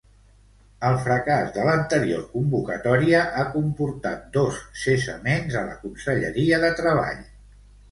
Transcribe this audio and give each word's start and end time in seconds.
El 0.87 0.95
fracàs 1.01 1.51
de 1.57 1.65
l'anterior 1.67 2.23
convocatòria 2.31 3.21
ha 3.37 3.45
comportat 3.59 4.25
dos 4.39 4.59
cessaments 4.87 5.61
a 5.63 5.65
la 5.71 5.79
conselleria 5.87 6.63
de 6.67 6.75
Treball. 6.83 7.25